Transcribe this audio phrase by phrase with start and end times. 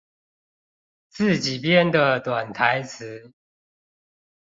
[1.09, 3.31] 自己編的短台詞